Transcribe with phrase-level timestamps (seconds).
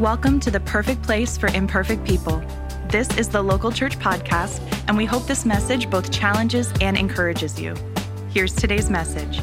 [0.00, 2.42] Welcome to the perfect place for imperfect people.
[2.88, 7.60] This is the Local Church Podcast, and we hope this message both challenges and encourages
[7.60, 7.76] you.
[8.30, 9.40] Here's today's message.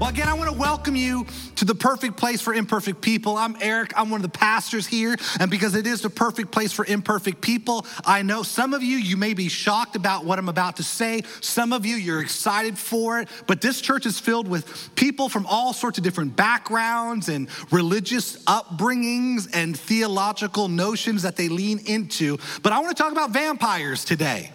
[0.00, 1.26] Well, again, I want to welcome you
[1.56, 3.36] to the perfect place for imperfect people.
[3.36, 6.72] I'm Eric, I'm one of the pastors here, and because it is the perfect place
[6.72, 10.48] for imperfect people, I know some of you, you may be shocked about what I'm
[10.48, 11.22] about to say.
[11.40, 15.46] Some of you, you're excited for it, but this church is filled with people from
[15.46, 22.38] all sorts of different backgrounds and religious upbringings and theological notions that they lean into.
[22.62, 24.52] But I want to talk about vampires today.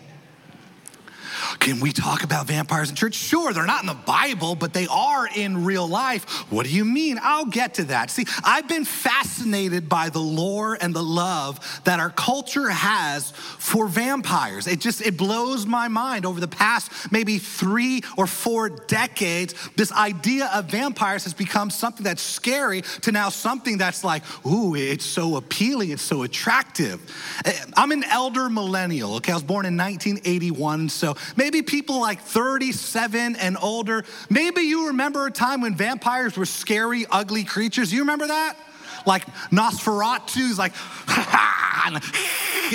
[1.60, 3.16] Can we talk about vampires in church?
[3.16, 6.52] Sure, they're not in the Bible, but they are in real life.
[6.52, 7.20] What do you mean?
[7.22, 8.10] I'll get to that.
[8.10, 13.88] See, I've been fascinated by the lore and the love that our culture has for
[13.88, 14.68] vampires.
[14.68, 19.54] It just it blows my mind over the past maybe 3 or 4 decades.
[19.76, 24.76] This idea of vampires has become something that's scary to now something that's like, ooh,
[24.76, 27.00] it's so appealing, it's so attractive.
[27.46, 29.32] Eh, I'm an elder millennial, okay?
[29.32, 35.26] I was born in 1981, so maybe people like 37 and older, maybe you remember
[35.26, 37.92] a time when vampires were scary, ugly creatures.
[37.92, 38.58] You remember that?
[39.06, 40.74] Like Nosferatu's like,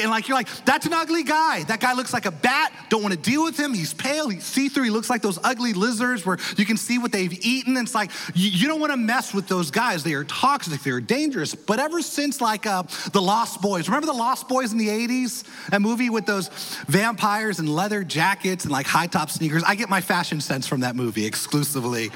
[0.00, 1.62] and like you're like, that's an ugly guy.
[1.64, 2.72] That guy looks like a bat.
[2.88, 3.72] Don't want to deal with him.
[3.74, 4.28] He's pale.
[4.28, 4.84] He's see-through.
[4.84, 7.76] He looks like those ugly lizards where you can see what they've eaten.
[7.76, 10.02] It's like you, you don't want to mess with those guys.
[10.02, 10.82] They are toxic.
[10.82, 11.54] They are dangerous.
[11.54, 15.44] But ever since like uh, the Lost Boys, remember the Lost Boys in the '80s?
[15.72, 16.48] A movie with those
[16.86, 19.62] vampires and leather jackets and like high top sneakers.
[19.64, 22.10] I get my fashion sense from that movie exclusively.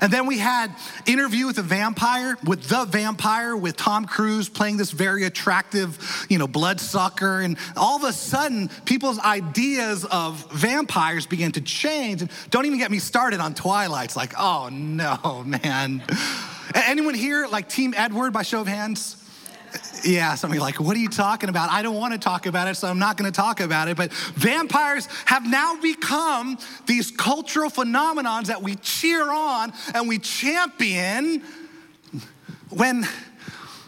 [0.00, 0.74] And then we had
[1.06, 6.38] Interview with a Vampire, with the vampire, with Tom Cruise playing this very attractive, you
[6.38, 7.40] know, bloodsucker.
[7.40, 12.22] And all of a sudden, people's ideas of vampires began to change.
[12.22, 14.06] And don't even get me started on Twilight.
[14.06, 16.02] It's like, oh no, man.
[16.74, 19.20] Anyone here like Team Edward by show of hands?
[20.04, 21.70] Yeah, somebody like, what are you talking about?
[21.70, 23.96] I don't want to talk about it, so I'm not going to talk about it.
[23.96, 31.42] But vampires have now become these cultural phenomenons that we cheer on and we champion
[32.70, 33.06] when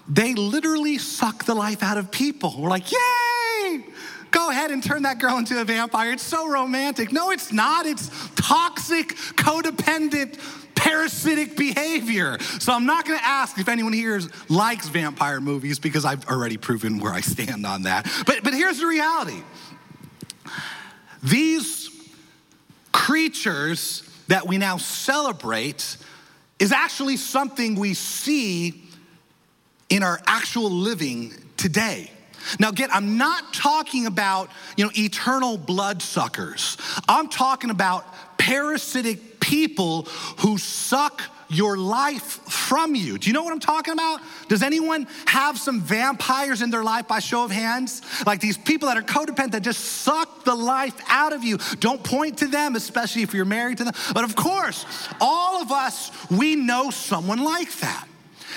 [0.09, 2.55] they literally suck the life out of people.
[2.59, 3.85] We're like, yay!
[4.31, 6.13] Go ahead and turn that girl into a vampire.
[6.13, 7.13] It's so romantic.
[7.13, 7.87] No, it's not.
[7.87, 10.39] It's toxic, codependent,
[10.75, 12.39] parasitic behavior.
[12.61, 16.99] So I'm not gonna ask if anyone here likes vampire movies because I've already proven
[16.99, 18.07] where I stand on that.
[18.27, 19.43] But, but here's the reality
[21.23, 21.91] these
[22.93, 25.97] creatures that we now celebrate
[26.59, 28.86] is actually something we see
[29.89, 32.11] in our actual living today.
[32.61, 36.77] Now, again, I'm not talking about, you know, eternal bloodsuckers.
[37.09, 38.05] I'm talking about
[38.39, 40.03] parasitic people
[40.39, 43.19] who suck your life from you.
[43.19, 44.21] Do you know what I'm talking about?
[44.49, 48.03] Does anyone have some vampires in their life by show of hands?
[48.27, 51.59] Like these people that are codependent that just suck the life out of you.
[51.79, 53.95] Don't point to them, especially if you're married to them.
[54.13, 54.85] But of course,
[55.21, 58.09] all of us, we know someone like that.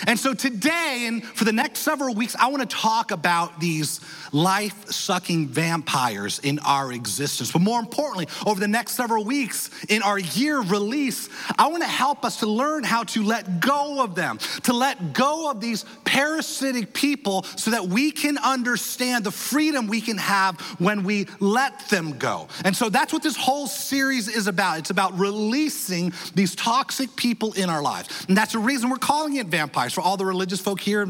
[0.07, 4.01] And so today, and for the next several weeks, I want to talk about these
[4.31, 7.51] life sucking vampires in our existence.
[7.51, 11.89] But more importantly, over the next several weeks in our year release, I want to
[11.89, 15.85] help us to learn how to let go of them, to let go of these
[16.05, 21.87] parasitic people so that we can understand the freedom we can have when we let
[21.89, 22.47] them go.
[22.65, 24.79] And so that's what this whole series is about.
[24.79, 28.25] It's about releasing these toxic people in our lives.
[28.27, 29.93] And that's the reason we're calling it vampires vampires.
[29.93, 31.05] For all the religious folk here,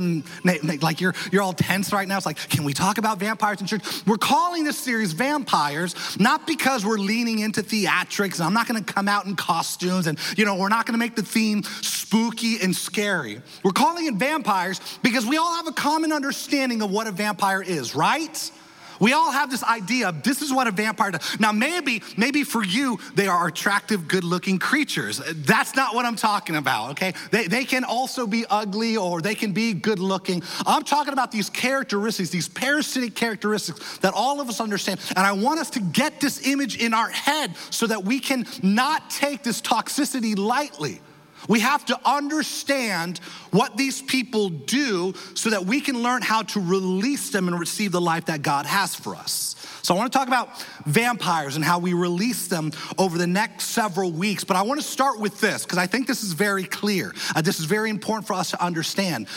[0.81, 2.17] like you're, you're all tense right now.
[2.17, 3.84] It's like, can we talk about vampires in church?
[4.06, 8.84] We're calling this series Vampires, not because we're leaning into theatrics, and I'm not gonna
[8.84, 12.75] come out in costumes, and you know, we're not gonna make the theme spooky and
[12.75, 13.41] scary.
[13.63, 17.62] We're calling it Vampires because we all have a common understanding of what a vampire
[17.62, 18.51] is, right?
[19.00, 21.40] We all have this idea of this is what a vampire does.
[21.40, 25.22] Now, maybe, maybe for you, they are attractive, good looking creatures.
[25.34, 27.14] That's not what I'm talking about, okay?
[27.32, 30.44] They, they can also be ugly or they can be good looking.
[30.66, 35.00] I'm talking about these characteristics, these parasitic characteristics that all of us understand.
[35.16, 38.45] And I want us to get this image in our head so that we can
[38.62, 41.02] not take this toxicity lightly.
[41.47, 43.19] We have to understand
[43.51, 47.91] what these people do so that we can learn how to release them and receive
[47.91, 49.56] the life that God has for us.
[49.81, 50.50] So, I want to talk about
[50.86, 54.44] vampires and how we release them over the next several weeks.
[54.44, 57.13] But I want to start with this because I think this is very clear.
[57.36, 59.27] Uh, this is very important for us to understand.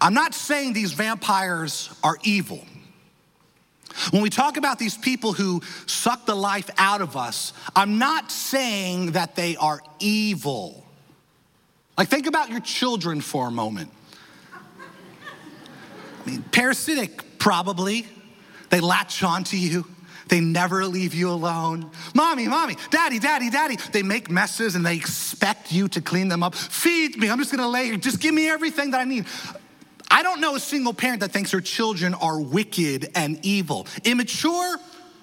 [0.00, 2.64] I'm not saying these vampires are evil.
[4.10, 8.30] When we talk about these people who suck the life out of us, I'm not
[8.30, 10.83] saying that they are evil.
[11.96, 13.90] Like, think about your children for a moment.
[16.24, 18.06] I mean, parasitic, probably.
[18.70, 19.86] They latch onto you.
[20.28, 21.90] They never leave you alone.
[22.14, 23.76] Mommy, mommy, daddy, daddy, daddy.
[23.92, 26.54] They make messes and they expect you to clean them up.
[26.54, 27.28] Feed me.
[27.28, 27.96] I'm just gonna lay here.
[27.96, 29.26] Just give me everything that I need.
[30.10, 33.86] I don't know a single parent that thinks their children are wicked and evil.
[34.04, 34.78] Immature?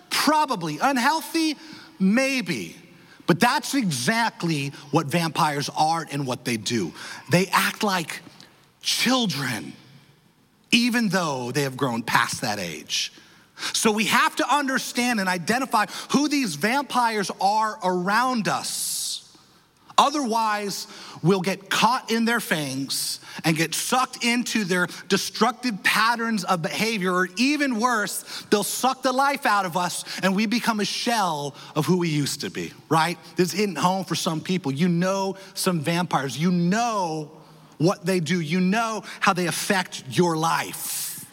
[0.10, 0.80] Probably.
[0.80, 1.58] Unhealthy?
[2.00, 2.76] Maybe.
[3.28, 6.94] But that's exactly what vampires are and what they do.
[7.30, 8.22] They act like
[8.82, 9.74] children,
[10.72, 13.14] even though they have grown past that age.
[13.74, 19.38] So we have to understand and identify who these vampires are around us.
[19.98, 20.88] Otherwise,
[21.24, 27.14] we'll get caught in their fangs and get sucked into their destructive patterns of behavior,
[27.14, 31.56] or even worse, they'll suck the life out of us and we become a shell
[31.76, 33.18] of who we used to be, right?
[33.36, 34.72] This isn't home for some people.
[34.72, 37.32] You know some vampires, you know
[37.78, 41.26] what they do, you know how they affect your life.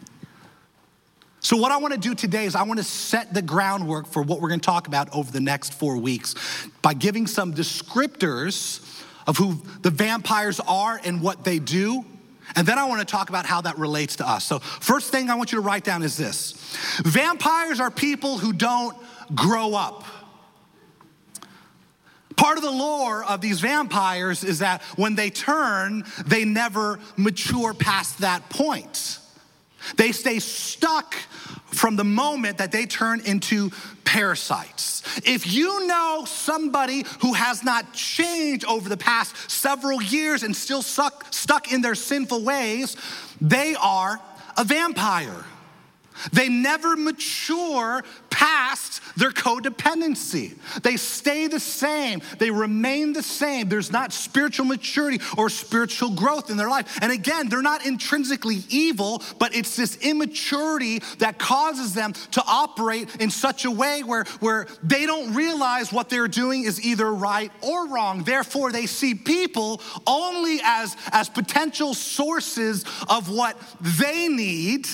[1.41, 4.23] So, what I want to do today is I want to set the groundwork for
[4.23, 6.35] what we're going to talk about over the next four weeks
[6.83, 8.85] by giving some descriptors
[9.29, 12.05] of who the vampires are and what they do.
[12.57, 14.43] And then I want to talk about how that relates to us.
[14.43, 16.53] So, first thing I want you to write down is this
[17.05, 18.97] vampires are people who don't
[19.35, 20.05] grow up.
[22.37, 27.75] Part of the lore of these vampires is that when they turn, they never mature
[27.75, 29.19] past that point.
[29.97, 31.15] They stay stuck
[31.79, 33.71] from the moment that they turn into
[34.05, 35.03] parasites.
[35.25, 40.83] If you know somebody who has not changed over the past several years and still
[40.83, 42.97] suck, stuck in their sinful ways,
[43.41, 44.21] they are
[44.57, 45.45] a vampire.
[46.33, 48.03] They never mature
[48.39, 50.57] past their codependency.
[50.83, 53.69] They stay the same, they remain the same.
[53.69, 56.99] There's not spiritual maturity or spiritual growth in their life.
[57.03, 63.17] And again, they're not intrinsically evil, but it's this immaturity that causes them to operate
[63.17, 67.51] in such a way where, where they don't realize what they're doing is either right
[67.61, 68.23] or wrong.
[68.23, 74.87] Therefore, they see people only as, as potential sources of what they need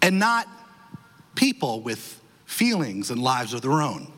[0.00, 0.48] and not
[1.38, 4.10] people with feelings and lives of their own.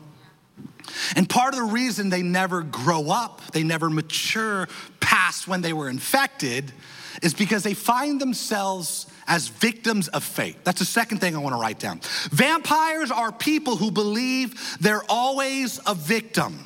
[1.15, 4.67] And part of the reason they never grow up, they never mature
[4.99, 6.73] past when they were infected,
[7.21, 10.55] is because they find themselves as victims of fate.
[10.63, 11.99] That's the second thing I want to write down.
[12.31, 16.57] Vampires are people who believe they're always a victim.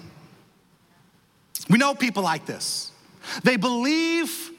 [1.69, 2.94] We know people like this.
[3.44, 4.51] They believe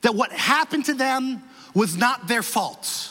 [0.00, 1.42] that what happened to them
[1.74, 3.01] was not their fault.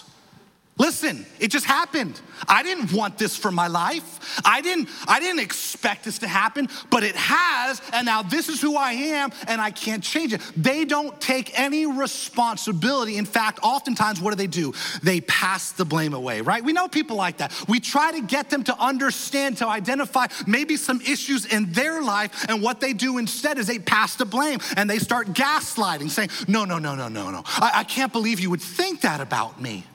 [0.82, 2.20] Listen, it just happened.
[2.48, 4.42] I didn't want this for my life.
[4.44, 8.60] I didn't I didn't expect this to happen, but it has and now this is
[8.60, 10.42] who I am and I can't change it.
[10.58, 13.18] They don't take any responsibility.
[13.18, 14.74] In fact, oftentimes what do they do?
[15.04, 16.64] They pass the blame away, right?
[16.64, 17.54] We know people like that.
[17.68, 22.50] We try to get them to understand to identify maybe some issues in their life
[22.50, 26.32] and what they do instead is they pass the blame and they start gaslighting saying,
[26.48, 27.44] "No, no, no, no, no, no.
[27.46, 29.86] I, I can't believe you would think that about me."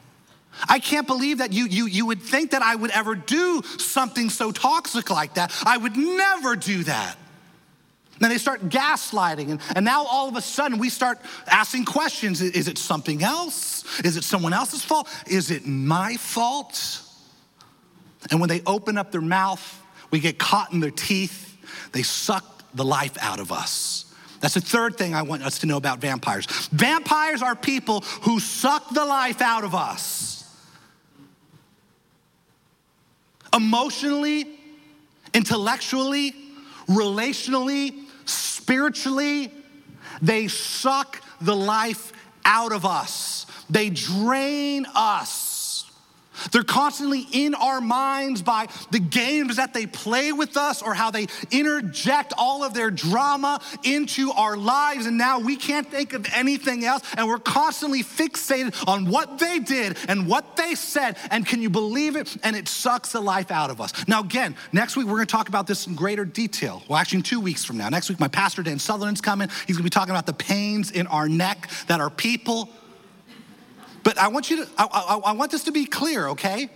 [0.68, 4.30] I can't believe that you, you, you would think that I would ever do something
[4.30, 5.52] so toxic like that.
[5.64, 7.16] I would never do that.
[8.18, 12.40] Then they start gaslighting, and, and now all of a sudden we start asking questions
[12.40, 13.84] Is it something else?
[14.00, 15.08] Is it someone else's fault?
[15.26, 17.02] Is it my fault?
[18.30, 21.56] And when they open up their mouth, we get caught in their teeth,
[21.92, 22.44] they suck
[22.74, 24.04] the life out of us.
[24.40, 26.46] That's the third thing I want us to know about vampires.
[26.72, 30.35] Vampires are people who suck the life out of us.
[33.54, 34.46] Emotionally,
[35.34, 36.34] intellectually,
[36.88, 39.52] relationally, spiritually.
[40.22, 42.12] They suck the life
[42.44, 45.45] out of us, they drain us.
[46.52, 51.10] They're constantly in our minds by the games that they play with us or how
[51.10, 55.06] they interject all of their drama into our lives.
[55.06, 57.02] And now we can't think of anything else.
[57.16, 61.16] And we're constantly fixated on what they did and what they said.
[61.30, 62.36] And can you believe it?
[62.42, 63.92] And it sucks the life out of us.
[64.08, 66.82] Now, again, next week we're going to talk about this in greater detail.
[66.88, 67.88] Well, actually, in two weeks from now.
[67.88, 69.48] Next week, my pastor Dan Southerland's coming.
[69.66, 72.70] He's going to be talking about the pains in our neck that our people
[74.06, 76.70] but I want you to, I, I, I want this to be clear, okay?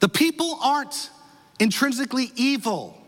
[0.00, 1.08] The people aren't
[1.60, 3.00] intrinsically evil.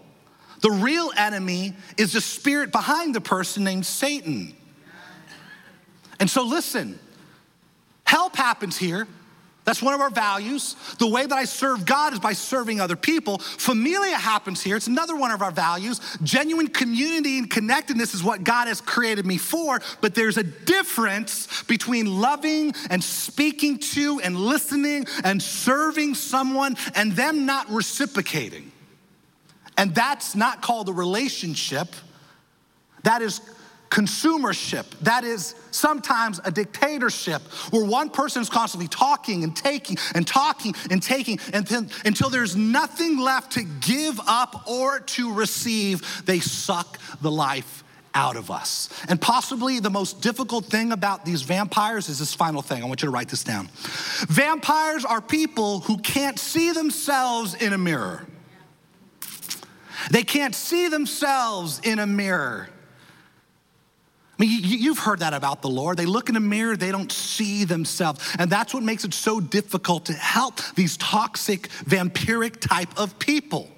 [0.60, 4.54] The real enemy is the spirit behind the person named Satan.
[6.20, 6.96] And so, listen,
[8.04, 9.08] help happens here,
[9.64, 10.76] That's one of our values.
[10.98, 13.38] The way that I serve God is by serving other people.
[13.38, 14.76] Familia happens here.
[14.76, 16.00] It's another one of our values.
[16.22, 21.62] Genuine community and connectedness is what God has created me for, but there's a difference
[21.62, 28.70] between loving and speaking to and listening and serving someone and them not reciprocating.
[29.78, 31.88] And that's not called a relationship.
[33.02, 33.40] That is
[33.94, 34.86] consumership.
[35.02, 40.74] That is sometimes a dictatorship where one person is constantly talking and taking and talking
[40.90, 46.24] and taking until, until there's nothing left to give up or to receive.
[46.26, 47.84] They suck the life
[48.16, 48.88] out of us.
[49.08, 52.82] And possibly the most difficult thing about these vampires is this final thing.
[52.82, 53.68] I want you to write this down.
[54.28, 58.26] Vampires are people who can't see themselves in a mirror.
[60.10, 62.70] They can't see themselves in a mirror.
[64.36, 65.96] I mean, you've heard that about the Lord.
[65.96, 68.34] They look in a mirror, they don't see themselves.
[68.38, 73.68] And that's what makes it so difficult to help these toxic, vampiric type of people.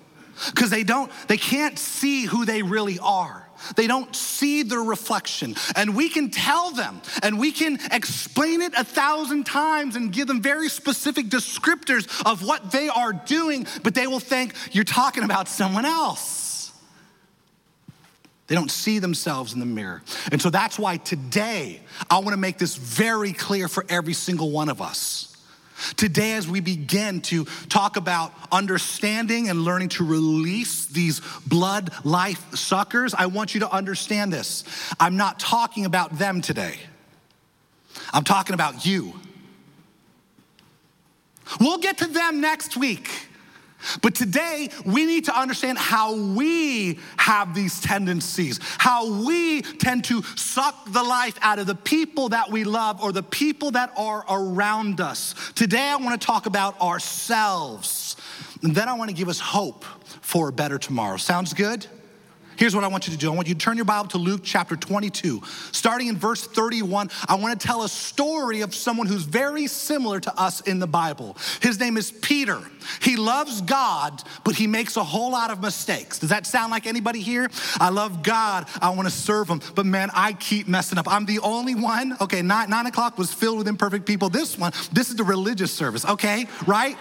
[0.46, 3.48] Because they don't, they can't see who they really are.
[3.74, 5.56] They don't see their reflection.
[5.74, 10.26] And we can tell them and we can explain it a thousand times and give
[10.26, 15.22] them very specific descriptors of what they are doing, but they will think you're talking
[15.22, 16.45] about someone else.
[18.46, 20.02] They don't see themselves in the mirror.
[20.30, 24.50] And so that's why today I want to make this very clear for every single
[24.50, 25.32] one of us.
[25.96, 32.54] Today, as we begin to talk about understanding and learning to release these blood life
[32.54, 34.64] suckers, I want you to understand this.
[34.98, 36.76] I'm not talking about them today,
[38.12, 39.14] I'm talking about you.
[41.60, 43.25] We'll get to them next week.
[44.02, 50.22] But today, we need to understand how we have these tendencies, how we tend to
[50.34, 54.24] suck the life out of the people that we love or the people that are
[54.28, 55.34] around us.
[55.54, 58.16] Today, I want to talk about ourselves.
[58.62, 59.84] And then I want to give us hope
[60.20, 61.16] for a better tomorrow.
[61.18, 61.86] Sounds good?
[62.56, 64.18] Here's what I want you to do I want you to turn your Bible to
[64.18, 65.42] Luke chapter 22.
[65.72, 70.20] Starting in verse 31, I want to tell a story of someone who's very similar
[70.20, 71.36] to us in the Bible.
[71.60, 72.60] His name is Peter.
[73.02, 76.18] He loves God, but he makes a whole lot of mistakes.
[76.18, 77.48] Does that sound like anybody here?
[77.78, 81.06] I love God, I want to serve him, but man, I keep messing up.
[81.08, 82.16] I'm the only one.
[82.20, 84.30] Okay, nine, nine o'clock was filled with imperfect people.
[84.30, 86.96] This one, this is the religious service, okay, right?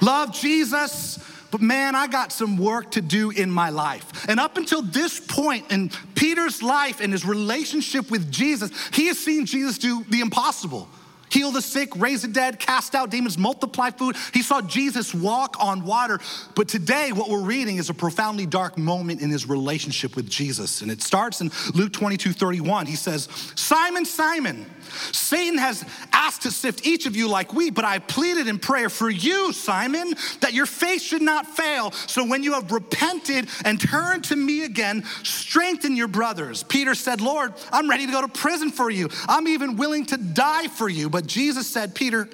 [0.00, 1.18] Love Jesus
[1.50, 4.28] but man, I got some work to do in my life.
[4.28, 9.18] And up until this point in Peter's life and his relationship with Jesus, he has
[9.18, 10.88] seen Jesus do the impossible
[11.30, 14.16] heal the sick, raise the dead, cast out demons, multiply food.
[14.32, 16.20] He saw Jesus walk on water.
[16.54, 20.82] But today, what we're reading is a profoundly dark moment in his relationship with Jesus.
[20.82, 22.86] And it starts in Luke 22 31.
[22.86, 24.66] He says, Simon, Simon,
[25.12, 28.88] Satan has asked to sift each of you like wheat, but I pleaded in prayer
[28.88, 31.90] for you, Simon, that your faith should not fail.
[31.92, 36.62] So when you have repented and turned to me again, strengthen your brothers.
[36.62, 39.08] Peter said, Lord, I'm ready to go to prison for you.
[39.28, 41.10] I'm even willing to die for you.
[41.10, 42.28] But Jesus said, Peter,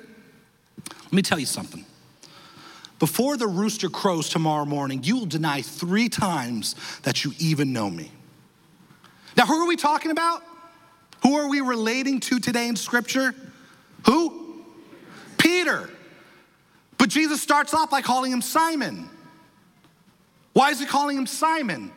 [0.89, 1.85] let me tell you something.
[2.99, 7.91] Before the rooster crows tomorrow morning, you will deny three times that you even know
[7.91, 8.11] me.
[9.37, 10.43] Now, who are we talking about?
[11.23, 13.35] Who are we relating to today in Scripture?
[14.07, 14.65] Who?
[15.39, 15.91] Peter.
[16.99, 19.09] But Jesus starts off by calling him Simon.
[20.53, 21.91] Why is he calling him Simon?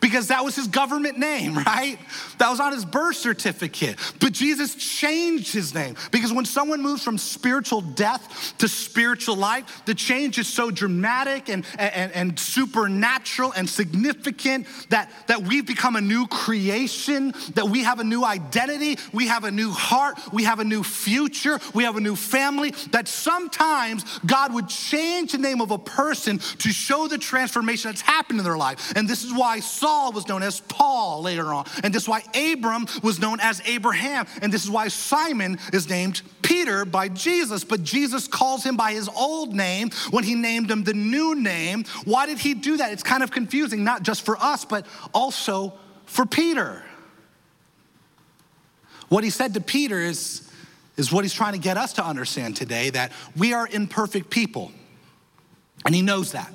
[0.00, 1.98] Because that was his government name, right?
[2.38, 3.96] That was on his birth certificate.
[4.20, 9.82] But Jesus changed his name because when someone moves from spiritual death to spiritual life,
[9.86, 15.96] the change is so dramatic and, and, and supernatural and significant that, that we've become
[15.96, 20.44] a new creation, that we have a new identity, we have a new heart, we
[20.44, 25.38] have a new future, we have a new family, that sometimes God would change the
[25.38, 28.92] name of a person to show the transformation that's happened in their life.
[28.96, 31.64] And this is why Saul Saul was known as Paul later on.
[31.82, 34.26] And this is why Abram was known as Abraham.
[34.42, 37.64] And this is why Simon is named Peter by Jesus.
[37.64, 41.84] But Jesus calls him by his old name when he named him the new name.
[42.04, 42.92] Why did he do that?
[42.92, 45.72] It's kind of confusing, not just for us, but also
[46.04, 46.82] for Peter.
[49.08, 50.52] What he said to Peter is,
[50.98, 54.70] is what he's trying to get us to understand today that we are imperfect people.
[55.86, 56.52] And he knows that.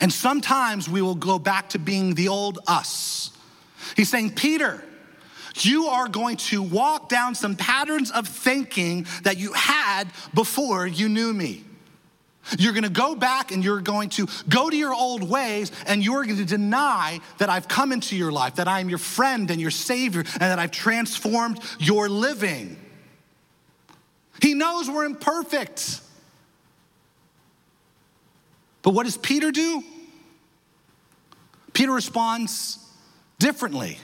[0.00, 3.30] And sometimes we will go back to being the old us.
[3.96, 4.82] He's saying, Peter,
[5.60, 11.08] you are going to walk down some patterns of thinking that you had before you
[11.08, 11.64] knew me.
[12.58, 16.04] You're going to go back and you're going to go to your old ways and
[16.04, 19.50] you're going to deny that I've come into your life, that I am your friend
[19.50, 22.76] and your savior, and that I've transformed your living.
[24.40, 26.00] He knows we're imperfect.
[28.82, 29.82] But what does Peter do?
[31.72, 32.78] Peter responds
[33.38, 33.98] differently.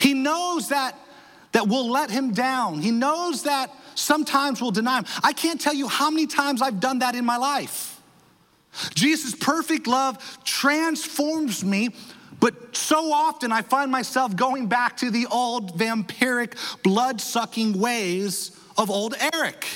[0.00, 0.96] He knows that,
[1.52, 2.80] that we'll let him down.
[2.80, 5.04] He knows that sometimes we'll deny him.
[5.22, 8.00] I can't tell you how many times I've done that in my life.
[8.94, 11.90] Jesus' perfect love transforms me,
[12.40, 18.58] but so often I find myself going back to the old vampiric, blood sucking ways
[18.76, 19.66] of old Eric.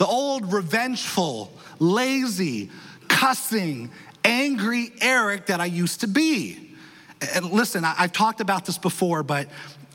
[0.00, 2.70] The old revengeful, lazy,
[3.06, 3.90] cussing,
[4.24, 6.70] angry Eric that I used to be.
[7.34, 9.46] And listen, I've talked about this before, but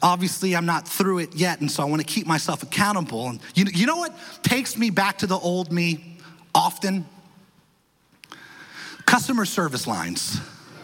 [0.04, 3.30] obviously I'm not through it yet, and so I want to keep myself accountable.
[3.30, 6.18] And you, you know what takes me back to the old me
[6.54, 7.08] often?
[9.08, 10.40] Customer service lines.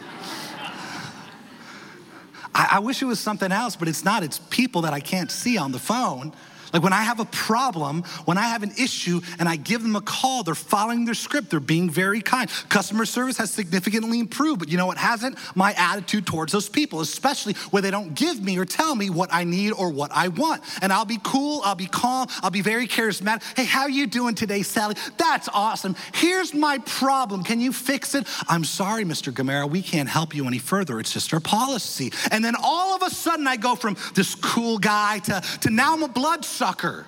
[2.52, 4.24] I, I wish it was something else, but it's not.
[4.24, 6.32] It's people that I can't see on the phone
[6.72, 9.96] like when I have a problem, when I have an issue and I give them
[9.96, 12.50] a call, they're following their script, they're being very kind.
[12.68, 15.36] Customer service has significantly improved, but you know what hasn't?
[15.54, 19.32] My attitude towards those people, especially when they don't give me or tell me what
[19.32, 20.62] I need or what I want.
[20.80, 23.42] And I'll be cool, I'll be calm, I'll be very charismatic.
[23.56, 24.96] Hey, how you doing today, Sally?
[25.18, 25.94] That's awesome.
[26.14, 27.44] Here's my problem.
[27.44, 28.26] Can you fix it?
[28.48, 29.32] I'm sorry, Mr.
[29.32, 30.98] Gamera, we can't help you any further.
[31.00, 32.12] It's just our policy.
[32.30, 35.92] And then all of a sudden I go from this cool guy to, to now
[35.92, 37.04] I'm a blood sucker.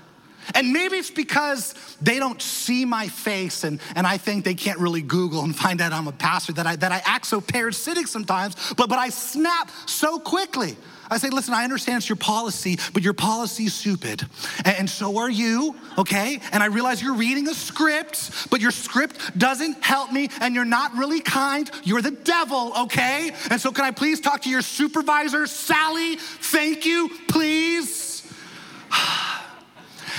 [0.53, 4.81] And maybe it's because they don't see my face and, and I think they can't
[4.81, 8.09] really Google and find out I'm a pastor that I, that I act so parasitic
[8.09, 10.77] sometimes, but, but I snap so quickly.
[11.09, 14.27] I say, listen, I understand it's your policy, but your policy is stupid.
[14.65, 16.41] And, and so are you, okay?
[16.51, 20.65] And I realize you're reading a script, but your script doesn't help me and you're
[20.65, 21.71] not really kind.
[21.85, 23.31] You're the devil, okay?
[23.51, 26.17] And so can I please talk to your supervisor, Sally?
[26.17, 28.04] Thank you, please.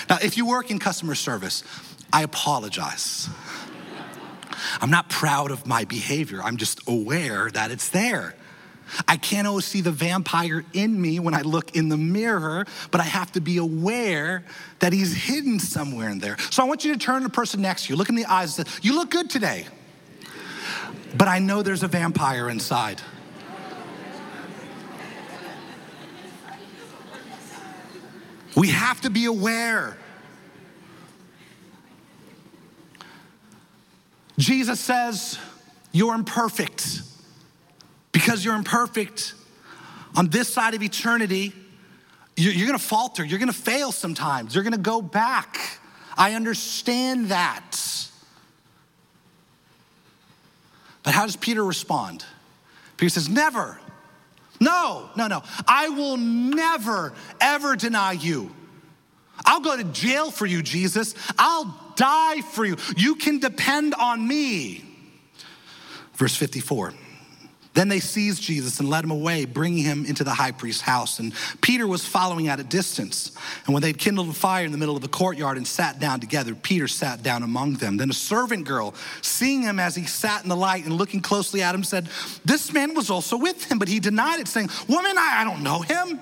[0.09, 1.63] Now, if you work in customer service,
[2.12, 3.29] I apologize.
[4.81, 8.35] I'm not proud of my behavior, I'm just aware that it's there.
[9.07, 13.01] I can't always see the vampire in me when I look in the mirror, but
[13.01, 14.44] I have to be aware
[14.79, 16.37] that he's hidden somewhere in there.
[16.51, 18.25] So I want you to turn to the person next to you, look in the
[18.25, 19.65] eyes, and say, you look good today,
[21.18, 23.01] but I know there's a vampire inside.
[28.55, 29.98] We have to be aware.
[34.37, 35.37] Jesus says,
[35.91, 37.01] You're imperfect.
[38.11, 39.33] Because you're imperfect,
[40.15, 41.51] on this side of eternity,
[42.37, 45.79] you're gonna falter, you're gonna fail sometimes, you're gonna go back.
[46.18, 47.77] I understand that.
[51.03, 52.25] But how does Peter respond?
[52.98, 53.79] Peter says, Never.
[54.59, 55.44] No, no, no.
[55.68, 58.53] I will never, ever deny you.
[59.46, 61.13] I'll go to jail for you, Jesus.
[61.37, 62.77] I'll die for you.
[62.96, 64.83] You can depend on me.
[66.13, 66.94] Verse 54.
[67.75, 71.20] Then they seized Jesus and led him away, bringing him into the high priest's house.
[71.20, 73.33] And Peter was following at a distance.
[73.66, 76.22] And when they'd kindled a fire in the middle of the courtyard and sat down
[76.22, 77.98] together, Peter sat down among them.
[77.98, 81.61] Then a servant girl, seeing him as he sat in the light and looking closely
[81.61, 82.07] at him, said,
[82.46, 83.77] This man was also with him.
[83.77, 86.18] But he denied it, saying, Woman, I, I don't know him.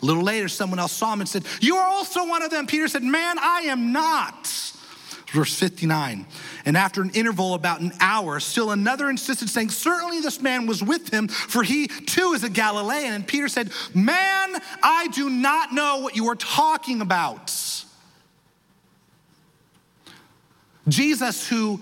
[0.00, 2.68] A little later, someone else saw him and said, You are also one of them.
[2.68, 4.48] Peter said, Man, I am not.
[5.32, 6.26] Verse 59.
[6.66, 10.82] And after an interval about an hour, still another insisted, saying, Certainly this man was
[10.82, 13.12] with him, for he too is a Galilean.
[13.12, 17.52] And Peter said, Man, I do not know what you are talking about.
[20.88, 21.80] Jesus, who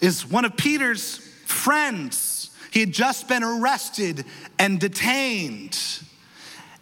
[0.00, 4.24] is one of Peter's friends, he had just been arrested
[4.58, 5.78] and detained.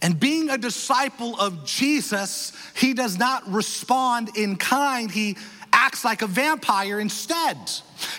[0.03, 5.11] And being a disciple of Jesus, he does not respond in kind.
[5.11, 5.39] He
[5.75, 7.59] acts like a vampire instead.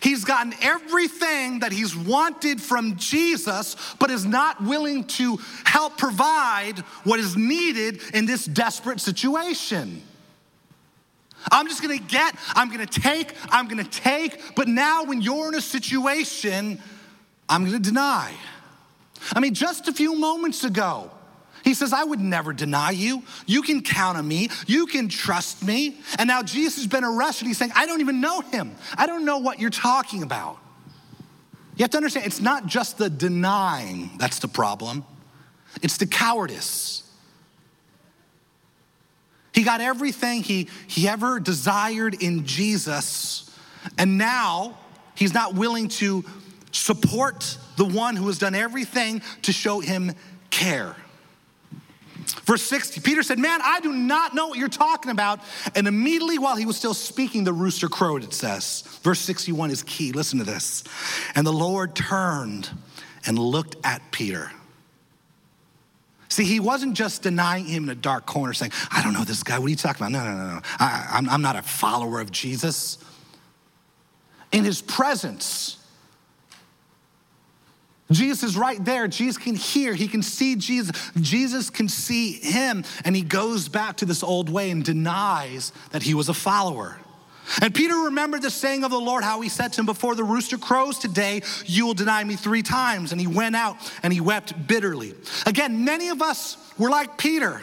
[0.02, 6.80] He's gotten everything that he's wanted from Jesus, but is not willing to help provide
[7.06, 10.04] what is needed in this desperate situation.
[11.52, 15.56] I'm just gonna get, I'm gonna take, I'm gonna take, but now when you're in
[15.56, 16.82] a situation,
[17.48, 18.34] I'm gonna deny.
[19.34, 21.12] I mean, just a few moments ago,
[21.65, 23.23] he says, I would never deny you.
[23.47, 24.49] You can count on me.
[24.67, 25.97] You can trust me.
[26.19, 27.47] And now Jesus has been arrested.
[27.47, 28.75] He's saying, I don't even know him.
[28.95, 30.60] I don't know what you're talking about.
[31.75, 35.04] You have to understand, it's not just the denying that's the problem,
[35.82, 37.01] it's the cowardice.
[39.51, 43.58] He got everything he, he ever desired in Jesus,
[43.97, 44.78] and now
[45.15, 46.23] he's not willing to
[46.71, 50.13] support the one who has done everything to show him
[50.51, 50.95] care.
[52.45, 55.39] Verse 60, Peter said, Man, I do not know what you're talking about.
[55.75, 58.81] And immediately while he was still speaking, the rooster crowed, it says.
[59.03, 60.11] Verse 61 is key.
[60.11, 60.83] Listen to this.
[61.35, 62.69] And the Lord turned
[63.25, 64.51] and looked at Peter.
[66.29, 69.43] See, he wasn't just denying him in a dark corner saying, I don't know this
[69.43, 69.59] guy.
[69.59, 70.11] What are you talking about?
[70.11, 70.61] No, no, no, no.
[70.79, 72.97] I, I'm, I'm not a follower of Jesus.
[74.51, 75.77] In his presence,
[78.12, 79.08] Jesus is right there.
[79.08, 79.96] Jesus can hear.
[79.96, 81.12] He can see Jesus.
[81.20, 82.84] Jesus can see him.
[83.04, 86.98] And he goes back to this old way and denies that he was a follower.
[87.62, 90.24] And Peter remembered the saying of the Lord, how he said to him, Before the
[90.24, 93.12] rooster crows today, you will deny me three times.
[93.12, 95.13] And he went out and he wept bitterly.
[95.46, 97.62] Again, many of us were like Peter.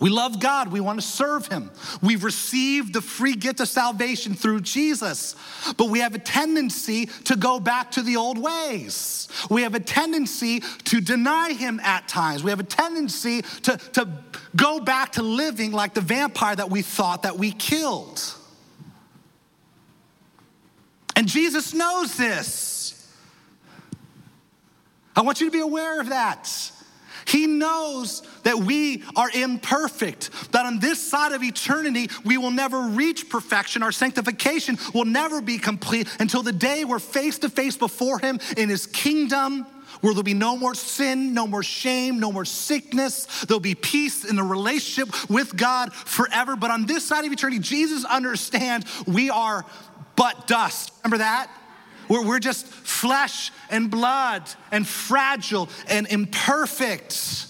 [0.00, 0.72] We love God.
[0.72, 1.70] We want to serve Him.
[2.02, 5.36] We've received the free gift of salvation through Jesus,
[5.76, 9.28] but we have a tendency to go back to the old ways.
[9.50, 12.42] We have a tendency to deny Him at times.
[12.42, 14.08] We have a tendency to, to
[14.56, 18.20] go back to living like the vampire that we thought that we killed.
[21.16, 22.80] And Jesus knows this.
[25.16, 26.72] I want you to be aware of that.
[27.26, 32.82] He knows that we are imperfect, that on this side of eternity, we will never
[32.88, 33.82] reach perfection.
[33.82, 38.38] Our sanctification will never be complete until the day we're face to face before Him
[38.56, 39.66] in His kingdom.
[40.00, 43.44] Where there'll be no more sin, no more shame, no more sickness.
[43.44, 46.56] There'll be peace in the relationship with God forever.
[46.56, 49.64] But on this side of eternity, Jesus understands we are
[50.16, 50.92] but dust.
[51.04, 51.48] Remember that?
[52.08, 57.48] We're, we're just flesh and blood and fragile and imperfect.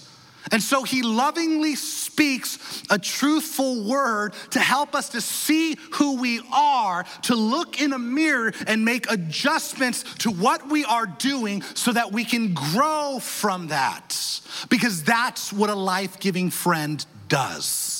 [0.51, 6.39] And so he lovingly speaks a truthful word to help us to see who we
[6.53, 11.91] are, to look in a mirror and make adjustments to what we are doing so
[11.91, 14.39] that we can grow from that.
[14.69, 17.94] Because that's what a life giving friend does.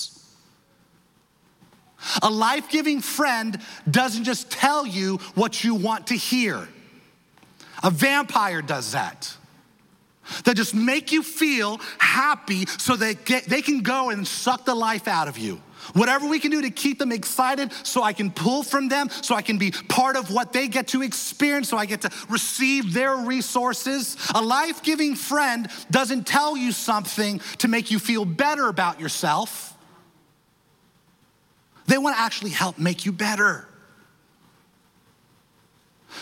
[2.21, 6.67] A life giving friend doesn't just tell you what you want to hear,
[7.83, 9.35] a vampire does that.
[10.43, 14.73] They just make you feel happy so they, get, they can go and suck the
[14.73, 15.61] life out of you.
[15.93, 19.35] Whatever we can do to keep them excited so I can pull from them, so
[19.35, 22.91] I can be part of what they get to experience, so I get to receive
[22.91, 24.17] their resources.
[24.33, 29.74] A life giving friend doesn't tell you something to make you feel better about yourself.
[31.87, 33.67] They want to actually help make you better.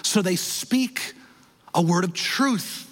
[0.02, 1.13] So they speak
[1.73, 2.89] a word of truth.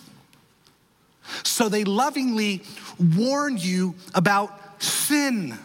[1.43, 2.63] So they lovingly
[2.99, 5.57] warn you about sin.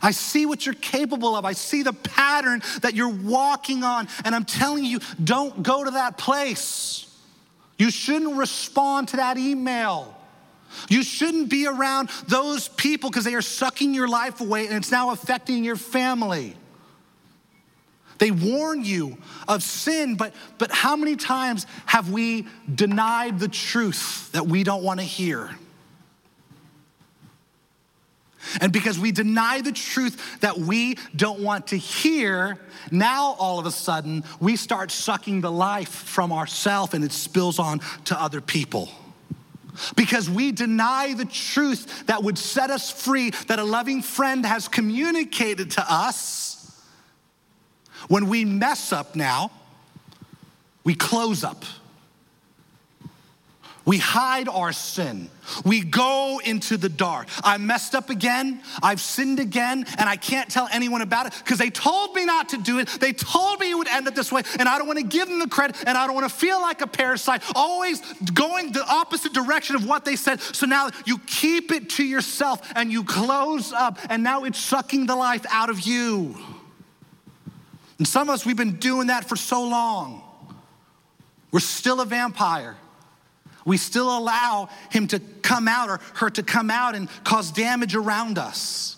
[0.00, 1.44] I see what you're capable of.
[1.44, 4.08] I see the pattern that you're walking on.
[4.24, 7.06] And I'm telling you, don't go to that place.
[7.78, 10.16] You shouldn't respond to that email.
[10.88, 14.90] You shouldn't be around those people because they are sucking your life away and it's
[14.90, 16.56] now affecting your family.
[18.18, 24.30] They warn you of sin, but, but how many times have we denied the truth
[24.32, 25.50] that we don't want to hear?
[28.60, 32.58] And because we deny the truth that we don't want to hear,
[32.90, 37.58] now all of a sudden we start sucking the life from ourselves and it spills
[37.58, 38.88] on to other people
[39.96, 44.68] because we deny the truth that would set us free, that a loving friend has
[44.68, 46.80] communicated to us.
[48.08, 49.50] When we mess up now,
[50.84, 51.64] we close up.
[53.84, 55.28] We hide our sin.
[55.64, 57.26] We go into the dark.
[57.42, 58.62] I messed up again.
[58.80, 62.50] I've sinned again, and I can't tell anyone about it because they told me not
[62.50, 62.88] to do it.
[63.00, 65.28] They told me it would end up this way, and I don't want to give
[65.28, 68.00] them the credit, and I don't want to feel like a parasite, always
[68.32, 70.40] going the opposite direction of what they said.
[70.40, 75.06] So now you keep it to yourself and you close up, and now it's sucking
[75.06, 76.36] the life out of you.
[77.98, 80.22] And some of us, we've been doing that for so long.
[81.50, 82.76] We're still a vampire.
[83.64, 87.94] We still allow him to come out or her to come out and cause damage
[87.94, 88.96] around us.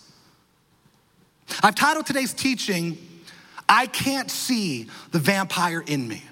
[1.61, 2.97] I've titled today's teaching,
[3.69, 6.23] I Can't See the Vampire in Me.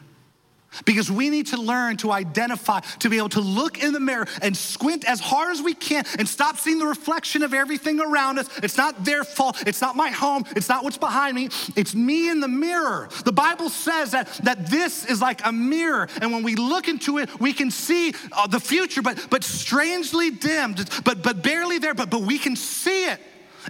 [0.85, 4.27] Because we need to learn to identify, to be able to look in the mirror
[4.41, 8.39] and squint as hard as we can and stop seeing the reflection of everything around
[8.39, 8.49] us.
[8.61, 9.63] It's not their fault.
[9.67, 10.45] It's not my home.
[10.55, 11.49] It's not what's behind me.
[11.75, 13.09] It's me in the mirror.
[13.25, 16.07] The Bible says that, that this is like a mirror.
[16.21, 20.31] And when we look into it, we can see uh, the future, but, but strangely
[20.31, 23.19] dimmed, but, but barely there, but, but we can see it.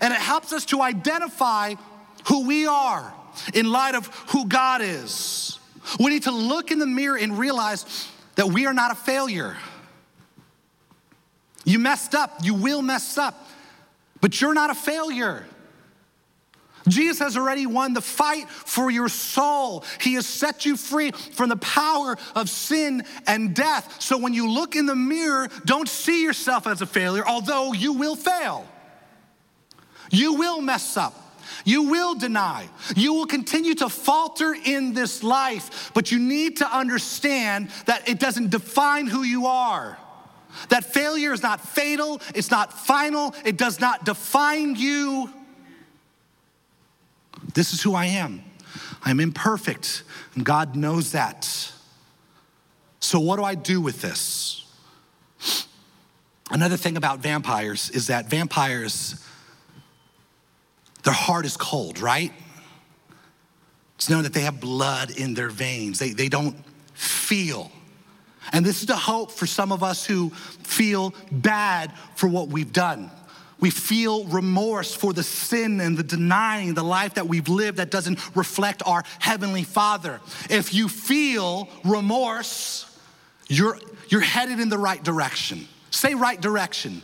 [0.01, 1.75] And it helps us to identify
[2.27, 3.13] who we are
[3.53, 5.59] in light of who God is.
[5.99, 9.55] We need to look in the mirror and realize that we are not a failure.
[11.65, 12.43] You messed up.
[12.43, 13.47] You will mess up.
[14.21, 15.45] But you're not a failure.
[16.87, 19.85] Jesus has already won the fight for your soul.
[20.01, 24.01] He has set you free from the power of sin and death.
[24.01, 27.93] So when you look in the mirror, don't see yourself as a failure, although you
[27.93, 28.67] will fail.
[30.11, 31.22] You will mess up.
[31.65, 32.69] You will deny.
[32.95, 38.19] You will continue to falter in this life, but you need to understand that it
[38.19, 39.97] doesn't define who you are.
[40.69, 45.31] That failure is not fatal, it's not final, it does not define you.
[47.53, 48.43] This is who I am.
[49.03, 50.03] I'm imperfect,
[50.35, 51.71] and God knows that.
[52.99, 54.65] So, what do I do with this?
[56.49, 59.22] Another thing about vampires is that vampires,
[61.03, 62.31] their heart is cold, right?
[63.95, 66.55] It's known that they have blood in their veins, they, they don't
[66.93, 67.71] feel.
[68.51, 72.73] And this is the hope for some of us who feel bad for what we've
[72.73, 73.09] done.
[73.59, 77.89] We feel remorse for the sin and the denying the life that we've lived that
[77.91, 80.19] doesn't reflect our Heavenly Father.
[80.49, 82.85] If you feel remorse,
[83.47, 85.67] you're, you're headed in the right direction.
[85.91, 87.01] Say right direction.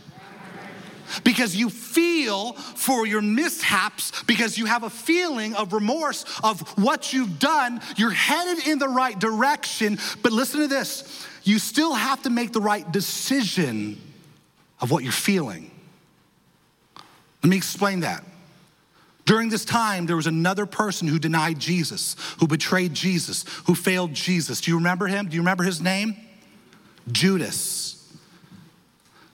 [1.24, 7.13] Because you feel for your mishaps, because you have a feeling of remorse of what
[7.13, 9.98] you've done, you're headed in the right direction.
[10.22, 14.00] But listen to this you still have to make the right decision
[14.82, 15.72] of what you're feeling.
[17.43, 18.24] Let me explain that.
[19.26, 24.13] During this time, there was another person who denied Jesus, who betrayed Jesus, who failed
[24.13, 24.62] Jesus.
[24.62, 25.28] Do you remember him?
[25.28, 26.15] Do you remember his name?
[27.12, 28.12] Judas.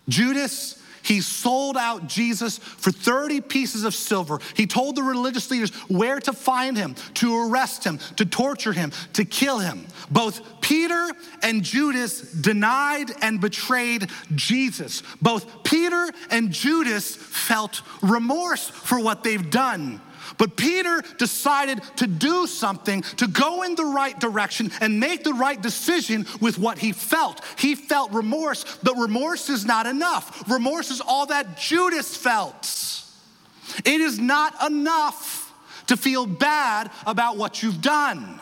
[0.07, 4.39] Judas he sold out Jesus for 30 pieces of silver.
[4.55, 8.91] He told the religious leaders where to find him, to arrest him, to torture him,
[9.13, 9.85] to kill him.
[10.09, 11.11] Both Peter
[11.43, 15.03] and Judas denied and betrayed Jesus.
[15.21, 20.01] Both Peter and Judas felt remorse for what they've done.
[20.37, 25.33] But Peter decided to do something, to go in the right direction and make the
[25.33, 27.41] right decision with what he felt.
[27.57, 30.49] He felt remorse, but remorse is not enough.
[30.49, 33.03] Remorse is all that Judas felt.
[33.83, 35.53] It is not enough
[35.87, 38.39] to feel bad about what you've done.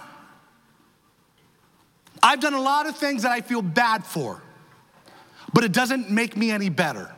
[2.21, 4.41] I've done a lot of things that I feel bad for,
[5.53, 7.13] but it doesn't make me any better.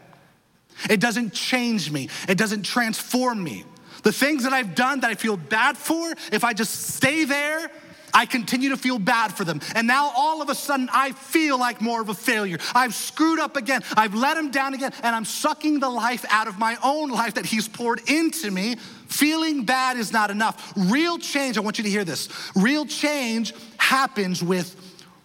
[0.89, 3.63] It doesn't change me, it doesn't transform me.
[4.06, 7.72] The things that I've done that I feel bad for, if I just stay there,
[8.13, 9.62] I continue to feel bad for them.
[9.74, 12.60] And now all of a sudden, I feel like more of a failure.
[12.76, 13.82] I've screwed up again.
[13.98, 14.94] I've let him down again.
[15.02, 18.76] And I'm sucking the life out of my own life that he's poured into me.
[19.08, 20.72] Feeling bad is not enough.
[20.76, 22.30] Real change, I want you to hear this.
[22.56, 24.76] Real change happens with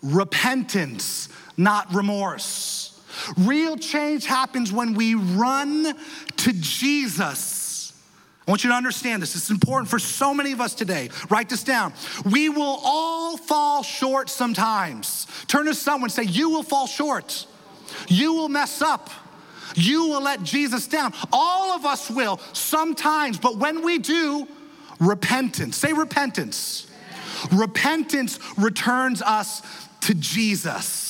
[0.02, 2.98] repentance, not remorse.
[3.36, 5.94] Real change happens when we run
[6.38, 7.69] to Jesus
[8.50, 9.36] Want you to understand this.
[9.36, 11.08] It's important for so many of us today.
[11.28, 11.92] Write this down.
[12.24, 15.28] We will all fall short sometimes.
[15.46, 17.46] Turn to someone say, You will fall short.
[18.08, 19.08] You will mess up.
[19.76, 21.14] You will let Jesus down.
[21.32, 24.48] All of us will sometimes, but when we do,
[24.98, 25.76] repentance.
[25.76, 26.88] Say repentance.
[27.52, 29.62] Repentance returns us
[30.00, 31.09] to Jesus.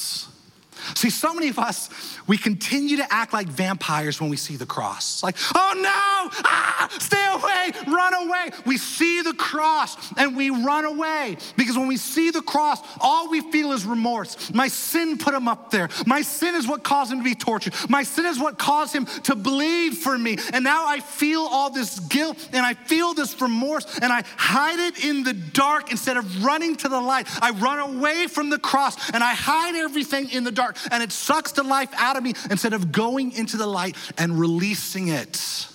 [1.00, 1.88] See, so many of us,
[2.26, 5.22] we continue to act like vampires when we see the cross.
[5.22, 8.50] Like, oh no, ah, stay away, run away.
[8.66, 13.30] We see the cross and we run away because when we see the cross, all
[13.30, 14.52] we feel is remorse.
[14.52, 15.88] My sin put him up there.
[16.04, 17.72] My sin is what caused him to be tortured.
[17.88, 20.36] My sin is what caused him to bleed for me.
[20.52, 24.78] And now I feel all this guilt and I feel this remorse and I hide
[24.80, 27.26] it in the dark instead of running to the light.
[27.42, 31.12] I run away from the cross and I hide everything in the dark and it
[31.12, 35.66] sucks the life out of me instead of going into the light and releasing it.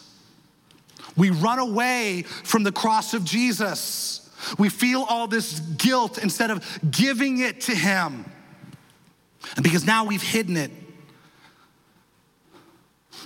[1.18, 4.30] We run away from the cross of Jesus.
[4.58, 8.26] We feel all this guilt instead of giving it to Him.
[9.56, 10.72] And because now we've hidden it,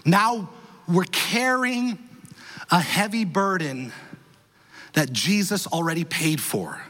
[0.05, 0.49] now
[0.87, 1.97] we're carrying
[2.71, 3.91] a heavy burden
[4.93, 6.81] that Jesus already paid for.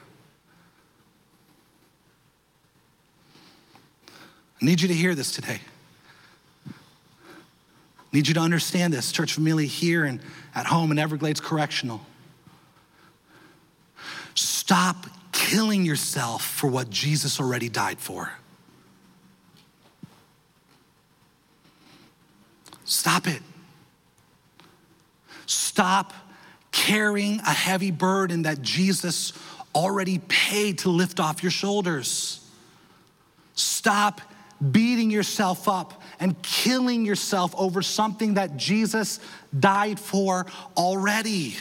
[4.61, 5.59] I need you to hear this today.
[6.67, 6.71] I
[8.11, 10.19] Need you to understand this, church family here and
[10.55, 12.01] at home in Everglades Correctional.
[14.35, 18.31] Stop killing yourself for what Jesus already died for.
[22.83, 23.41] Stop it.
[25.45, 26.13] Stop
[26.71, 29.33] carrying a heavy burden that Jesus
[29.75, 32.45] already paid to lift off your shoulders.
[33.53, 34.21] Stop
[34.71, 39.19] beating yourself up and killing yourself over something that Jesus
[39.57, 40.45] died for
[40.75, 41.55] already.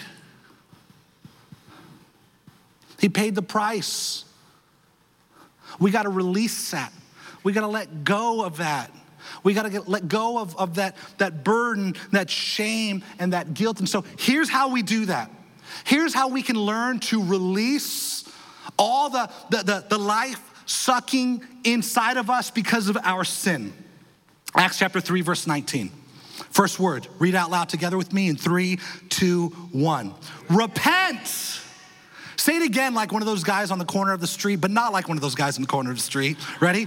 [3.00, 4.24] He paid the price.
[5.78, 6.92] We got to release that.
[7.44, 8.90] We got to let go of that.
[9.42, 13.78] We got to let go of, of that, that burden, that shame, and that guilt.
[13.78, 15.30] And so here's how we do that.
[15.84, 18.24] Here's how we can learn to release
[18.78, 23.72] all the, the, the, the life sucking inside of us because of our sin.
[24.54, 25.90] Acts chapter 3, verse 19.
[26.50, 28.78] First word, read out loud together with me in three,
[29.08, 30.14] two, one.
[30.48, 31.26] Repent.
[32.36, 34.70] Say it again like one of those guys on the corner of the street, but
[34.70, 36.36] not like one of those guys in the corner of the street.
[36.60, 36.86] Ready?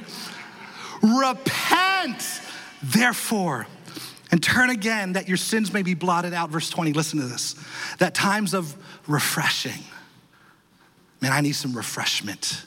[1.02, 2.42] Repent,
[2.82, 3.68] therefore,
[4.32, 6.50] and turn again that your sins may be blotted out.
[6.50, 7.56] Verse 20, listen to this.
[7.98, 8.76] That times of
[9.08, 9.84] refreshing.
[11.20, 12.66] Man, I need some refreshment.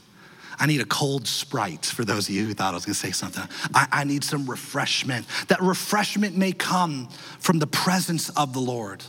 [0.59, 3.11] I need a cold sprite for those of you who thought I was gonna say
[3.11, 3.45] something.
[3.75, 5.27] I, I, need some refreshment.
[5.49, 9.05] That refreshment may come from the presence of the Lord.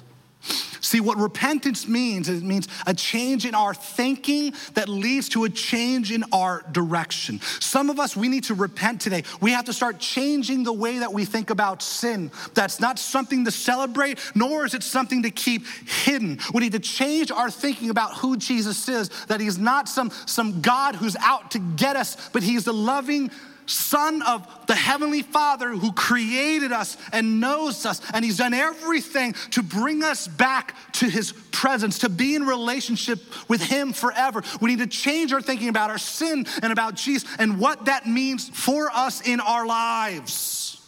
[0.86, 5.50] See, what repentance means, it means a change in our thinking that leads to a
[5.50, 7.42] change in our direction.
[7.60, 9.24] Some of us, we need to repent today.
[9.42, 12.30] We have to start changing the way that we think about sin.
[12.54, 16.38] That's not something to celebrate, nor is it something to keep hidden.
[16.54, 20.62] We need to change our thinking about who Jesus is, that he's not some, some
[20.62, 23.32] God who's out to get us, but he's the loving,
[23.66, 29.34] Son of the Heavenly Father who created us and knows us, and He's done everything
[29.52, 34.44] to bring us back to His presence, to be in relationship with Him forever.
[34.62, 38.08] We need to change our thinking about our sin and about Jesus and what that
[38.08, 40.82] means for us in our lives.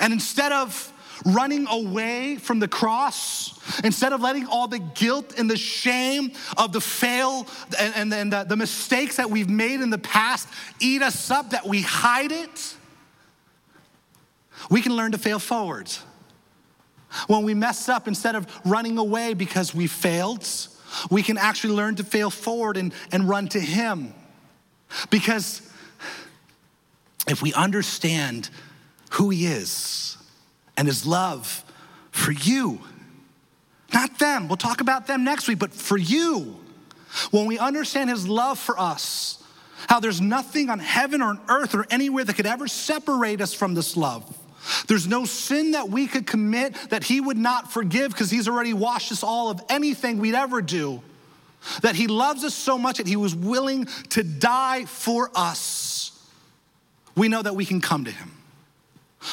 [0.00, 0.91] And instead of
[1.24, 6.72] running away from the cross, instead of letting all the guilt and the shame of
[6.72, 7.46] the fail
[7.78, 10.48] and, and, and the, the mistakes that we've made in the past
[10.80, 12.76] eat us up, that we hide it,
[14.70, 15.90] we can learn to fail forward.
[17.26, 20.46] When we mess up, instead of running away because we failed,
[21.10, 24.14] we can actually learn to fail forward and, and run to Him.
[25.10, 25.62] Because
[27.28, 28.50] if we understand
[29.12, 30.11] who He is,
[30.76, 31.64] and his love
[32.10, 32.80] for you.
[33.92, 36.56] Not them, we'll talk about them next week, but for you.
[37.30, 39.42] When we understand his love for us,
[39.88, 43.52] how there's nothing on heaven or on earth or anywhere that could ever separate us
[43.52, 44.38] from this love.
[44.86, 48.72] There's no sin that we could commit that he would not forgive because he's already
[48.72, 51.02] washed us all of anything we'd ever do.
[51.82, 56.10] That he loves us so much that he was willing to die for us.
[57.16, 58.30] We know that we can come to him.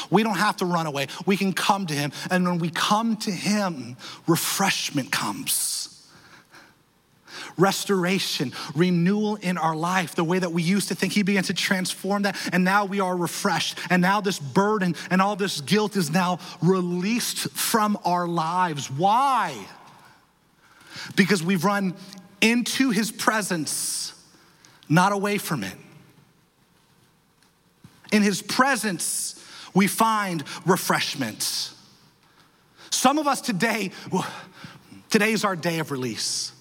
[0.10, 1.08] We don't have to run away.
[1.26, 2.12] We can come to Him.
[2.30, 3.98] And when we come to Him,
[4.28, 5.86] refreshment comes.
[7.58, 11.54] Restoration, renewal in our life, the way that we used to think, He began to
[11.54, 12.38] transform that.
[12.54, 13.78] And now we are refreshed.
[13.90, 18.90] And now this burden and all this guilt is now released from our lives.
[18.90, 19.58] Why?
[21.16, 21.96] Because we've run
[22.42, 24.14] into His presence,
[24.88, 25.76] not away from it.
[28.12, 29.36] In His presence,
[29.74, 31.72] we find refreshment.
[32.90, 33.92] Some of us today,
[35.10, 36.52] today is our day of release.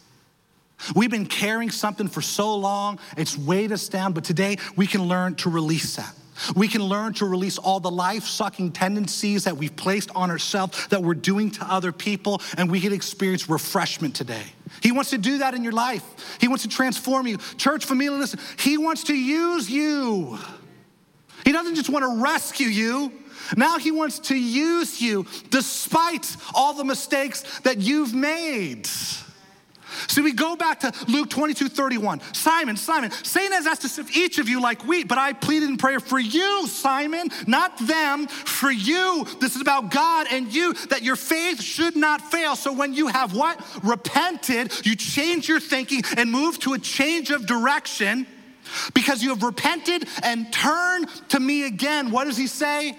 [0.94, 5.02] We've been carrying something for so long, it's weighed us down, but today we can
[5.02, 6.14] learn to release that.
[6.54, 10.86] We can learn to release all the life sucking tendencies that we've placed on ourselves,
[10.88, 14.44] that we're doing to other people, and we can experience refreshment today.
[14.80, 16.04] He wants to do that in your life.
[16.40, 17.38] He wants to transform you.
[17.56, 20.38] Church family, listen, He wants to use you.
[21.48, 23.10] He doesn't just want to rescue you.
[23.56, 28.86] Now he wants to use you despite all the mistakes that you've made.
[30.08, 32.20] So we go back to Luke 22 31.
[32.34, 35.70] Simon, Simon, Satan has asked to sift each of you like wheat, but I pleaded
[35.70, 39.26] in prayer for you, Simon, not them, for you.
[39.40, 42.56] This is about God and you, that your faith should not fail.
[42.56, 43.58] So when you have what?
[43.82, 48.26] Repented, you change your thinking and move to a change of direction
[48.94, 52.10] because you have repented and turned to me again.
[52.10, 52.96] What does he say?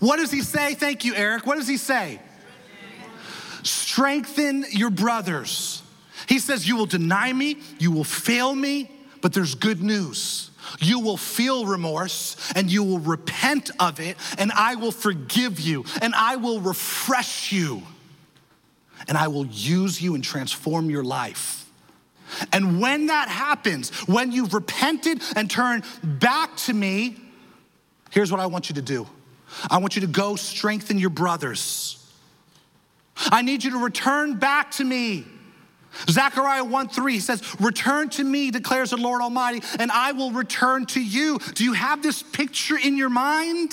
[0.00, 0.74] What does he say?
[0.74, 1.46] Thank you, Eric.
[1.46, 2.20] What does he say?
[3.62, 5.82] Strengthen your brothers.
[6.28, 8.90] He says, You will deny me, you will fail me,
[9.20, 10.50] but there's good news.
[10.80, 15.84] You will feel remorse and you will repent of it, and I will forgive you,
[16.00, 17.82] and I will refresh you,
[19.08, 21.63] and I will use you and transform your life.
[22.52, 27.16] And when that happens, when you've repented and turned back to me,
[28.10, 29.06] here's what I want you to do
[29.70, 32.00] I want you to go strengthen your brothers.
[33.16, 35.24] I need you to return back to me.
[36.10, 40.32] Zechariah 1 3 he says, Return to me, declares the Lord Almighty, and I will
[40.32, 41.38] return to you.
[41.54, 43.72] Do you have this picture in your mind?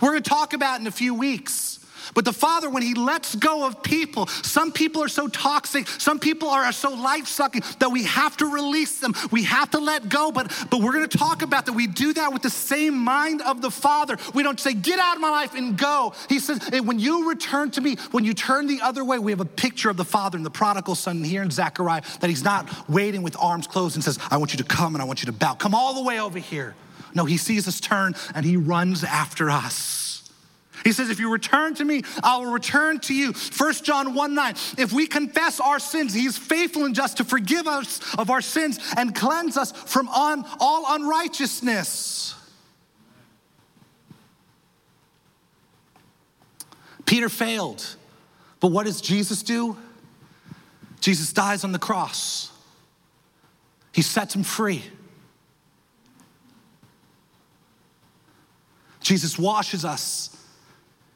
[0.00, 1.79] We're gonna talk about in a few weeks.
[2.14, 6.18] But the Father, when He lets go of people, some people are so toxic, some
[6.18, 9.14] people are so life sucking that we have to release them.
[9.30, 10.32] We have to let go.
[10.32, 11.72] But, but we're gonna talk about that.
[11.72, 14.16] We do that with the same mind of the Father.
[14.34, 16.14] We don't say, Get out of my life and go.
[16.28, 19.40] He says, When you return to me, when you turn the other way, we have
[19.40, 22.88] a picture of the Father and the prodigal son here in Zechariah that He's not
[22.88, 25.26] waiting with arms closed and says, I want you to come and I want you
[25.26, 25.54] to bow.
[25.54, 26.74] Come all the way over here.
[27.14, 30.09] No, He sees us turn and He runs after us.
[30.84, 33.32] He says, If you return to me, I will return to you.
[33.32, 34.54] 1 John 1 9.
[34.78, 38.40] If we confess our sins, he is faithful and just to forgive us of our
[38.40, 42.34] sins and cleanse us from un, all unrighteousness.
[47.06, 47.96] Peter failed.
[48.60, 49.76] But what does Jesus do?
[51.00, 52.52] Jesus dies on the cross.
[53.92, 54.84] He sets him free.
[59.00, 60.36] Jesus washes us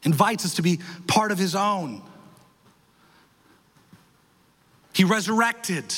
[0.05, 2.01] invites us to be part of his own.
[4.93, 5.93] He resurrected.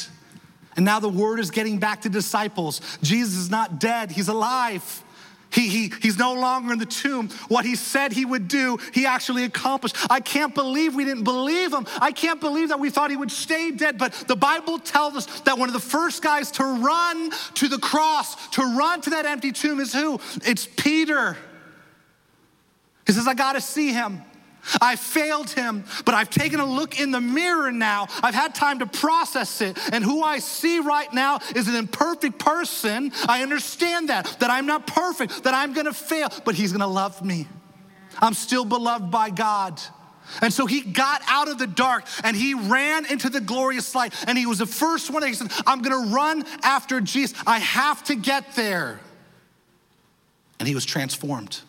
[0.76, 2.82] And now the word is getting back to disciples.
[3.02, 5.04] Jesus is not dead, he's alive.
[5.50, 7.30] He, he, he's no longer in the tomb.
[7.48, 9.96] What he said he would do, he actually accomplished.
[10.10, 11.88] I can't believe we didn't believe him.
[12.00, 13.98] I can't believe that we thought he would stay dead.
[13.98, 17.78] But the Bible tells us that one of the first guys to run to the
[17.78, 20.20] cross, to run to that empty tomb is who?
[20.44, 21.38] It's Peter.
[23.08, 24.22] He says, I got to see him.
[24.82, 28.08] I failed him, but I've taken a look in the mirror now.
[28.22, 29.78] I've had time to process it.
[29.94, 33.12] And who I see right now is an imperfect person.
[33.28, 37.24] I understand that, that I'm not perfect, that I'm gonna fail, but he's gonna love
[37.24, 37.48] me.
[38.20, 39.82] I'm still beloved by God.
[40.42, 44.14] And so he got out of the dark and he ran into the glorious light.
[44.28, 47.38] And he was the first one he said, I'm gonna run after Jesus.
[47.48, 49.00] I have to get there.
[50.60, 51.62] And he was transformed.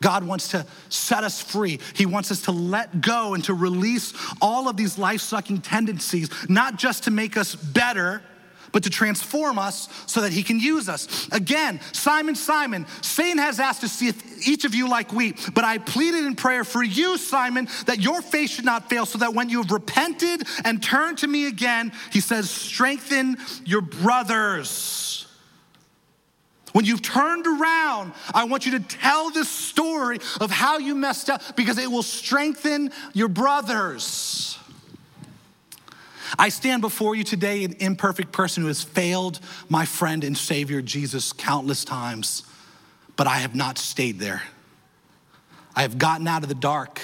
[0.00, 1.80] God wants to set us free.
[1.94, 6.30] He wants us to let go and to release all of these life sucking tendencies,
[6.48, 8.22] not just to make us better,
[8.70, 11.26] but to transform us so that he can use us.
[11.32, 14.12] Again, Simon, Simon, Satan has asked to see
[14.46, 18.20] each of you like wheat, but I pleaded in prayer for you, Simon, that your
[18.20, 21.92] faith should not fail, so that when you have repented and turned to me again,
[22.12, 25.27] he says, strengthen your brothers.
[26.72, 31.30] When you've turned around, I want you to tell this story of how you messed
[31.30, 34.58] up because it will strengthen your brothers.
[36.38, 40.82] I stand before you today, an imperfect person who has failed my friend and Savior
[40.82, 42.42] Jesus countless times,
[43.16, 44.42] but I have not stayed there.
[45.74, 47.00] I have gotten out of the dark,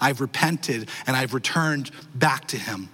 [0.00, 2.88] I've repented, and I've returned back to Him.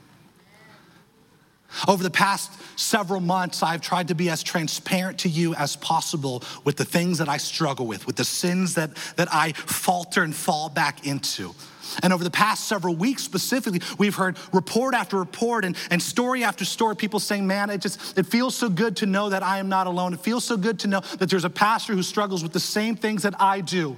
[1.88, 6.42] Over the past several months, I've tried to be as transparent to you as possible
[6.64, 10.34] with the things that I struggle with, with the sins that, that I falter and
[10.34, 11.54] fall back into.
[12.02, 16.44] And over the past several weeks specifically, we've heard report after report and, and story
[16.44, 19.58] after story, people saying, man, it just, it feels so good to know that I
[19.58, 20.14] am not alone.
[20.14, 22.96] It feels so good to know that there's a pastor who struggles with the same
[22.96, 23.96] things that I do.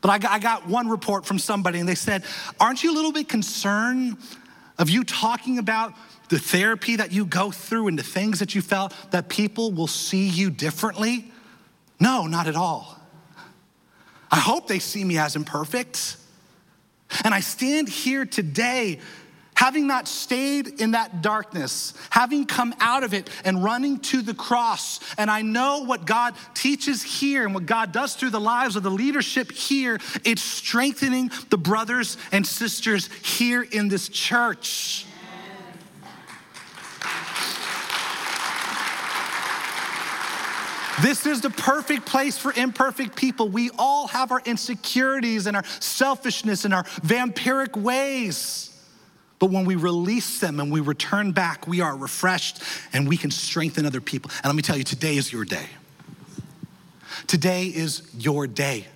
[0.00, 2.24] But I got, I got one report from somebody and they said,
[2.60, 4.16] aren't you a little bit concerned
[4.78, 5.94] of you talking about
[6.28, 9.86] the therapy that you go through and the things that you felt, that people will
[9.86, 11.30] see you differently?
[12.00, 12.98] No, not at all.
[14.30, 16.16] I hope they see me as imperfect.
[17.24, 19.00] And I stand here today
[19.58, 24.32] having not stayed in that darkness, having come out of it and running to the
[24.32, 25.00] cross.
[25.18, 28.84] And I know what God teaches here and what God does through the lives of
[28.84, 35.07] the leadership here, it's strengthening the brothers and sisters here in this church.
[41.02, 43.48] This is the perfect place for imperfect people.
[43.48, 48.64] We all have our insecurities and our selfishness and our vampiric ways.
[49.38, 53.30] But when we release them and we return back, we are refreshed and we can
[53.30, 54.30] strengthen other people.
[54.38, 55.66] And let me tell you, today is your day.
[57.26, 58.86] Today is your day.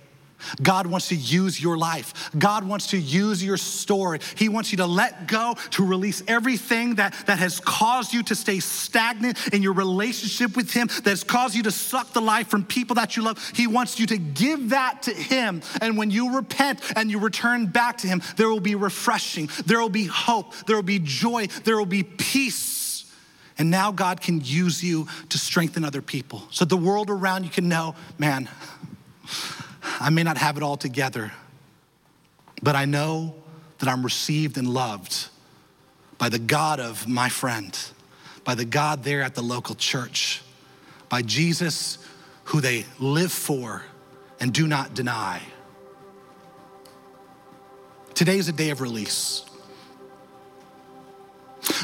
[0.61, 2.31] God wants to use your life.
[2.37, 4.19] God wants to use your story.
[4.35, 8.35] He wants you to let go, to release everything that, that has caused you to
[8.35, 12.47] stay stagnant in your relationship with Him, that has caused you to suck the life
[12.47, 13.51] from people that you love.
[13.55, 15.61] He wants you to give that to Him.
[15.81, 19.79] And when you repent and you return back to Him, there will be refreshing, there
[19.79, 22.73] will be hope, there will be joy, there will be peace.
[23.57, 26.43] And now God can use you to strengthen other people.
[26.49, 28.49] So the world around you can know, man,
[29.99, 31.31] I may not have it all together,
[32.61, 33.35] but I know
[33.79, 35.27] that I'm received and loved
[36.17, 37.77] by the God of my friend,
[38.43, 40.41] by the God there at the local church,
[41.09, 41.97] by Jesus
[42.45, 43.83] who they live for
[44.39, 45.41] and do not deny.
[48.13, 49.43] Today is a day of release.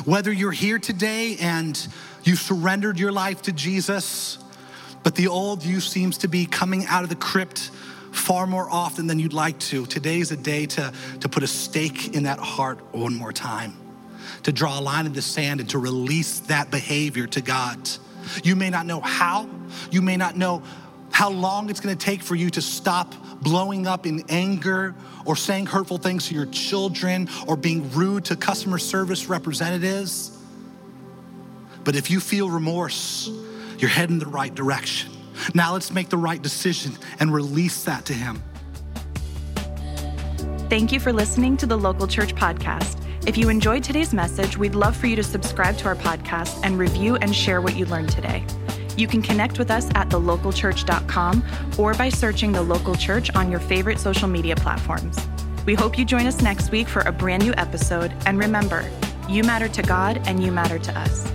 [0.06, 1.88] Whether you're here today and
[2.24, 4.38] you surrendered your life to Jesus,
[5.04, 7.72] but the old you seems to be coming out of the crypt
[8.12, 11.48] far more often than you'd like to, today is a day to, to put a
[11.48, 13.74] stake in that heart one more time,
[14.44, 17.78] to draw a line in the sand and to release that behavior to God.
[18.44, 19.50] You may not know how,
[19.92, 20.64] you may not know
[21.12, 24.96] how long it's gonna take for you to stop blowing up in anger
[25.26, 30.38] or saying hurtful things to your children or being rude to customer service representatives.
[31.84, 33.30] But if you feel remorse,
[33.78, 35.12] you're heading the right direction.
[35.54, 38.42] Now let's make the right decision and release that to Him.
[40.70, 43.04] Thank you for listening to the Local Church Podcast.
[43.28, 46.78] If you enjoyed today's message, we'd love for you to subscribe to our podcast and
[46.78, 48.46] review and share what you learned today.
[48.96, 51.44] You can connect with us at thelocalchurch.com
[51.78, 55.18] or by searching the local church on your favorite social media platforms.
[55.66, 58.14] We hope you join us next week for a brand new episode.
[58.26, 58.90] And remember,
[59.28, 61.32] you matter to God and you matter to us.